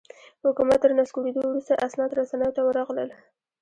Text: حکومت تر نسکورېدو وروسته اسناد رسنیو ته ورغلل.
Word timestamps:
حکومت 0.45 0.79
تر 0.83 0.91
نسکورېدو 0.99 1.41
وروسته 1.45 1.81
اسناد 1.87 2.11
رسنیو 2.19 2.55
ته 2.55 2.61
ورغلل. 2.63 3.09